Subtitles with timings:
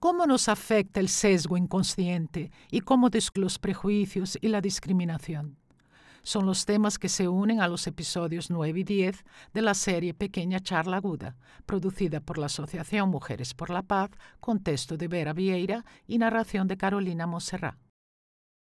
[0.00, 5.58] ¿Cómo nos afecta el sesgo inconsciente y cómo los prejuicios y la discriminación?
[6.22, 10.14] Son los temas que se unen a los episodios 9 y 10 de la serie
[10.14, 11.36] Pequeña Charla Aguda,
[11.66, 14.08] producida por la Asociación Mujeres por la Paz,
[14.40, 17.76] con texto de Vera Vieira y narración de Carolina Monserrat.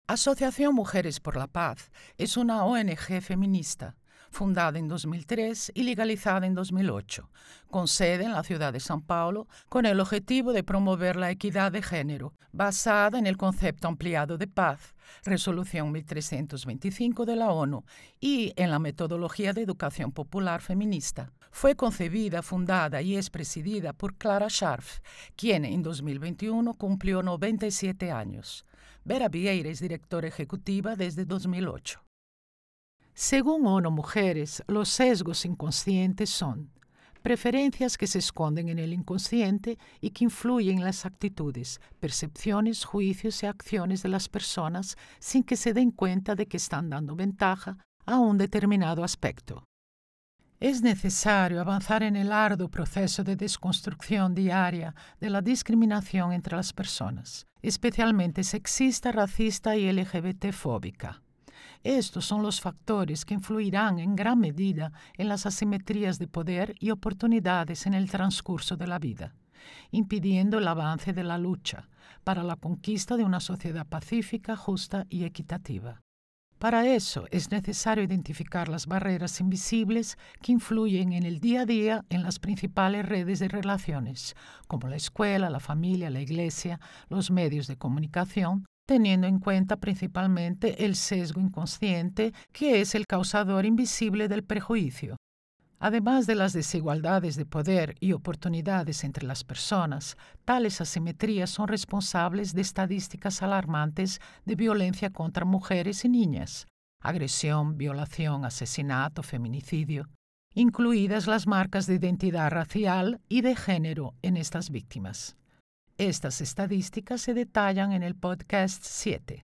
[0.07, 3.97] Asociación Mujeres por la Paz es una ONG feminista
[4.31, 7.29] fundada en 2003 y legalizada en 2008,
[7.71, 11.73] con sede en la ciudad de San Paulo, con el objetivo de promover la equidad
[11.73, 17.85] de género, basada en el concepto ampliado de paz, Resolución 1325 de la ONU,
[18.21, 21.33] y en la metodología de educación popular feminista.
[21.50, 25.00] Fue concebida, fundada y es presidida por Clara Scharf,
[25.35, 28.64] quien en 2021 cumplió 97 años.
[29.05, 32.08] Vera Vieira es directora ejecutiva desde 2008.
[33.20, 36.70] Según ONU Mujeres, los sesgos inconscientes son
[37.20, 43.42] preferencias que se esconden en el inconsciente y que influyen en las actitudes, percepciones, juicios
[43.42, 47.77] y acciones de las personas sin que se den cuenta de que están dando ventaja
[48.06, 49.64] a un determinado aspecto.
[50.61, 56.72] Es necesario avanzar en el arduo proceso de desconstrucción diaria de la discriminación entre las
[56.72, 61.20] personas, especialmente sexista, racista y LGBT-fóbica.
[61.84, 66.90] Estos son los factores que influirán en gran medida en las asimetrías de poder y
[66.90, 69.34] oportunidades en el transcurso de la vida,
[69.90, 71.88] impidiendo el avance de la lucha
[72.24, 76.00] para la conquista de una sociedad pacífica, justa y equitativa.
[76.58, 82.04] Para eso es necesario identificar las barreras invisibles que influyen en el día a día
[82.10, 84.34] en las principales redes de relaciones,
[84.66, 90.86] como la escuela, la familia, la iglesia, los medios de comunicación, teniendo en cuenta principalmente
[90.86, 95.19] el sesgo inconsciente, que es el causador invisible del prejuicio.
[95.78, 102.55] Además de las desigualdades de poder y oportunidades entre las personas, tales asimetrías son responsables
[102.55, 106.67] de estadísticas alarmantes de violencia contra mujeres y niñas,
[107.02, 110.08] agresión, violación, asesinato, feminicidio,
[110.55, 115.36] incluidas las marcas de identidad racial y de género en estas víctimas.
[115.98, 119.42] Estas estadísticas se detallan en el podcast 7.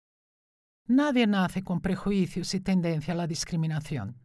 [0.88, 4.16] Nadie nace con prejuicios y tendencia a la discriminación.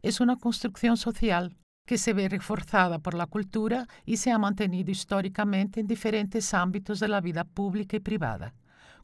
[0.00, 1.54] Es una construcción social
[1.86, 6.98] que se ve reforzada por la cultura y se ha mantenido históricamente en diferentes ámbitos
[6.98, 8.54] de la vida pública y privada,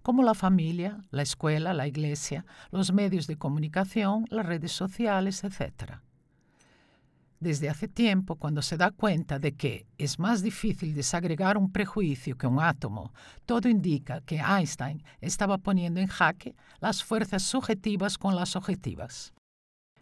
[0.00, 6.00] como la familia, la escuela, la iglesia, los medios de comunicación, las redes sociales, etc
[7.42, 12.38] desde hace tiempo cuando se da cuenta de que es más difícil desagregar un prejuicio
[12.38, 13.12] que un átomo,
[13.44, 19.34] todo indica que Einstein estaba poniendo en jaque las fuerzas subjetivas con las objetivas.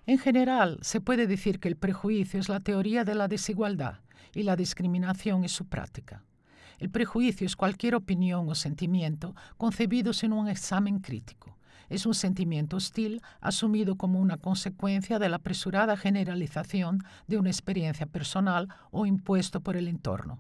[0.07, 4.01] En general, se puede decir que el prejuicio es la teoría de la desigualdad
[4.35, 6.25] y la discriminación es su práctica.
[6.79, 11.60] El prejuicio es cualquier opinión o sentimiento concebido sin un examen crítico
[11.91, 18.07] es un sentimiento hostil asumido como una consecuencia de la apresurada generalización de una experiencia
[18.07, 20.39] personal o impuesto por el entorno.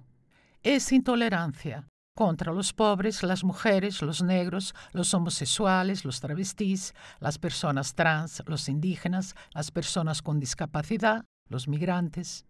[0.62, 7.94] Es intolerancia contra los pobres, las mujeres, los negros, los homosexuales, los travestis, las personas
[7.94, 12.44] trans, los indígenas, las personas con discapacidad, los migrantes.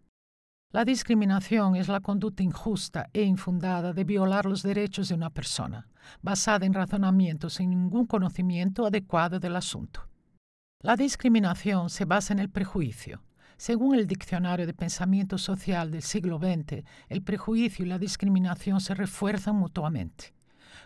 [0.73, 5.89] La discriminación es la conducta injusta e infundada de violar los derechos de una persona,
[6.21, 10.07] basada en razonamientos sin ningún conocimiento adecuado del asunto.
[10.79, 13.21] La discriminación se basa en el prejuicio.
[13.57, 18.95] Según el Diccionario de Pensamiento Social del siglo XX, el prejuicio y la discriminación se
[18.95, 20.33] refuerzan mutuamente.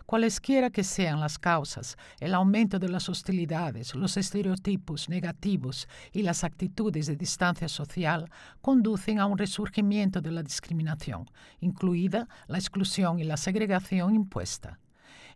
[0.06, 6.44] Cualesquiera que sean las causas, el aumento de las hostilidades, los estereotipos negativos y las
[6.44, 8.30] actitudes de distancia social
[8.60, 11.28] conducen a un resurgimiento de la discriminación,
[11.58, 14.78] incluida la exclusión y la segregación impuesta.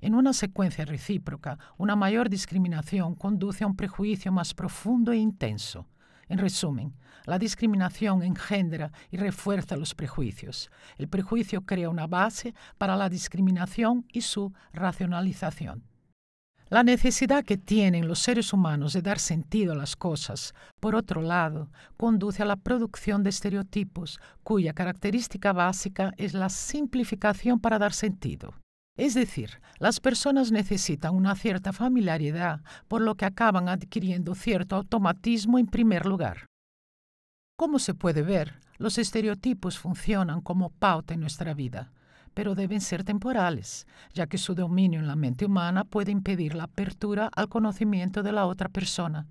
[0.01, 5.89] En una secuencia recíproca, una mayor discriminación conduce a un prejuicio más profundo e intenso.
[6.31, 6.95] En resumen,
[7.27, 10.71] la discriminación engendra y refuerza los prejuicios.
[10.97, 15.83] El prejuicio crea una base para la discriminación y su racionalización.
[16.69, 21.21] La necesidad que tienen los seres humanos de dar sentido a las cosas, por otro
[21.21, 27.93] lado, conduce a la producción de estereotipos cuya característica básica es la simplificación para dar
[27.93, 28.55] sentido.
[28.97, 35.59] Es decir, las personas necesitan una cierta familiaridad, por lo que acaban adquiriendo cierto automatismo
[35.59, 36.47] en primer lugar.
[37.57, 41.93] Como se puede ver, los estereotipos funcionan como pauta en nuestra vida,
[42.35, 46.65] pero deben ser temporales, ya que su dominio en la mente humana puede impedir la
[46.65, 49.27] apertura al conocimiento de la otra persona.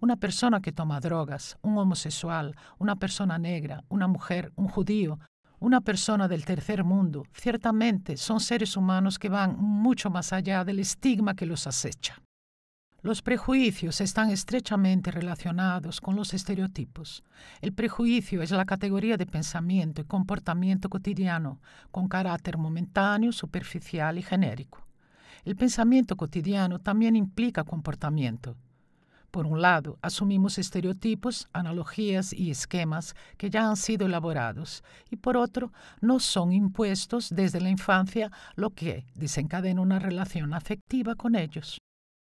[0.00, 5.18] Una persona que toma drogas, un homosexual, una persona negra, una mujer, un judío,
[5.64, 10.78] una persona del tercer mundo, ciertamente son seres humanos que van mucho más allá del
[10.78, 12.20] estigma que los acecha.
[13.00, 17.24] Los prejuicios están estrechamente relacionados con los estereotipos.
[17.62, 24.22] El prejuicio es la categoría de pensamiento y comportamiento cotidiano con carácter momentáneo, superficial y
[24.22, 24.86] genérico.
[25.46, 28.54] El pensamiento cotidiano también implica comportamiento.
[29.34, 35.36] Por un lado, asumimos estereotipos, analogías y esquemas que ya han sido elaborados, y por
[35.36, 41.78] otro, no son impuestos desde la infancia, lo que desencadena una relación afectiva con ellos.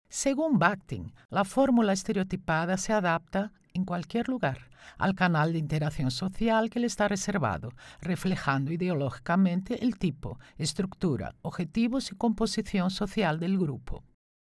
[0.08, 6.70] Según Bakhtin, la fórmula estereotipada se adapta en cualquier lugar al canal de interacción social
[6.70, 14.06] que le está reservado, reflejando ideológicamente el tipo, estructura, objetivos y composición social del grupo.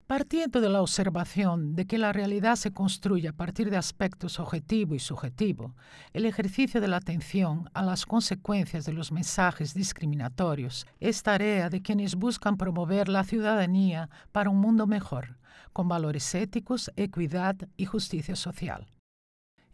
[0.07, 4.95] Partiendo de la observación de que la realidad se construye a partir de aspectos objetivo
[4.95, 5.75] y subjetivo,
[6.13, 11.81] el ejercicio de la atención a las consecuencias de los mensajes discriminatorios es tarea de
[11.81, 15.39] quienes buscan promover la ciudadanía para un mundo mejor,
[15.73, 18.87] con valores éticos, equidad y justicia social.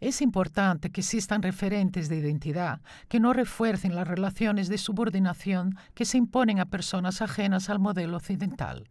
[0.00, 6.04] Es importante que existan referentes de identidad que no refuercen las relaciones de subordinación que
[6.04, 8.88] se imponen a personas ajenas al modelo occidental.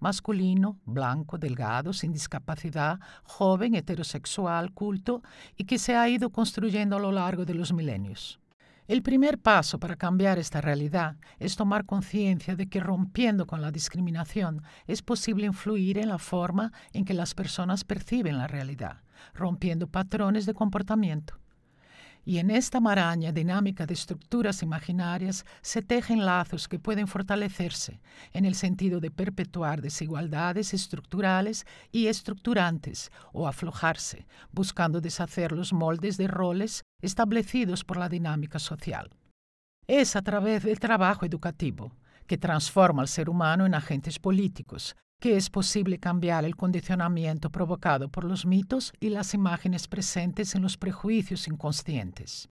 [0.00, 5.22] Masculino, blanco, delgado, sin discapacidad, joven, heterosexual, culto
[5.56, 8.38] y que se ha ido construyendo a lo largo de los milenios.
[8.88, 13.70] El primer paso para cambiar esta realidad es tomar conciencia de que rompiendo con la
[13.70, 19.02] discriminación es posible influir en la forma en que las personas perciben la realidad,
[19.34, 21.41] rompiendo patrones de comportamiento.
[22.24, 28.00] Y en esta maraña dinámica de estructuras imaginarias se tejen lazos que pueden fortalecerse
[28.32, 36.16] en el sentido de perpetuar desigualdades estructurales y estructurantes o aflojarse, buscando deshacer los moldes
[36.16, 39.10] de roles establecidos por la dinámica social.
[39.88, 41.92] Es a través del trabajo educativo,
[42.28, 48.08] que transforma al ser humano en agentes políticos, que es posible cambiar el condicionamiento provocado
[48.08, 52.48] por los mitos y las imágenes presentes en los prejuicios inconscientes.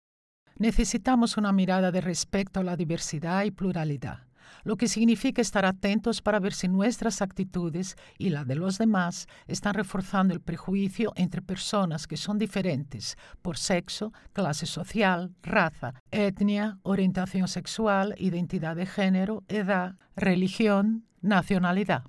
[0.58, 4.26] Necesitamos una mirada de respeto a la diversidad y pluralidad,
[4.64, 9.28] lo que significa estar atentos para ver si nuestras actitudes y la de los demás
[9.46, 16.80] están reforzando el prejuicio entre personas que son diferentes por sexo, clase social, raza, etnia,
[16.82, 22.02] orientación sexual, identidad de género, edad, religión, nacionalidad.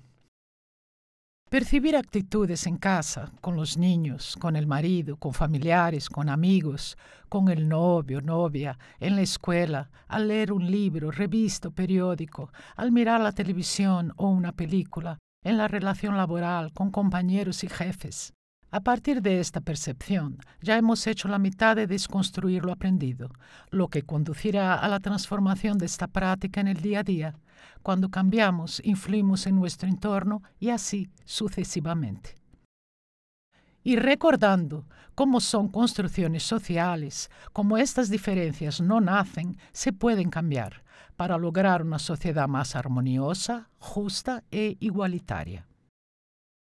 [1.50, 6.98] Percibir actitudes en casa, con los niños, con el marido, con familiares, con amigos,
[7.30, 13.22] con el novio, novia, en la escuela, al leer un libro, revista periódico, al mirar
[13.22, 18.34] la televisión o una película, en la relación laboral, con compañeros y jefes.
[18.70, 23.30] A partir de esta percepción, ya hemos hecho la mitad de desconstruir lo aprendido,
[23.70, 27.34] lo que conducirá a la transformación de esta práctica en el día a día
[27.82, 32.36] cuando cambiamos, influimos en nuestro entorno y así sucesivamente.
[33.82, 40.82] Y recordando cómo son construcciones sociales, cómo estas diferencias no nacen, se pueden cambiar
[41.16, 45.67] para lograr una sociedad más armoniosa, justa e igualitaria.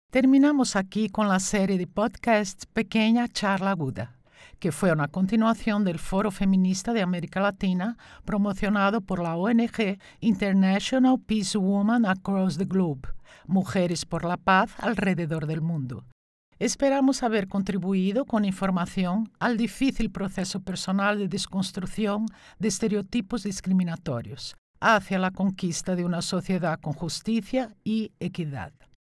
[0.10, 4.18] Terminamos aquí con la serie de podcasts Pequeña Charla Aguda
[4.60, 11.20] que fue una continuación del Foro Feminista de América Latina promocionado por la ONG International
[11.20, 13.10] Peace Women Across the Globe,
[13.46, 16.06] Mujeres por la Paz alrededor del mundo.
[16.60, 22.26] Esperamos haber contribuido con información al difícil proceso personal de desconstrucción
[22.58, 28.74] de estereotipos discriminatorios hacia la conquista de una sociedad con justicia y equidad.